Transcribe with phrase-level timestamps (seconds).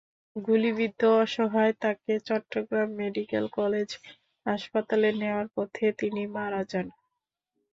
[0.35, 3.89] গুলিবিদ্ধ অবস্থায় তাঁকে চট্টগ্রাম মেডিকেল কলেজ
[4.45, 6.87] হাসপাতালে নেওয়ার পথে তিনি মারা যান।